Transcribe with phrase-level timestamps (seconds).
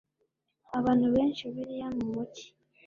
[0.77, 2.45] abantu benshi Bibiliya mu mugi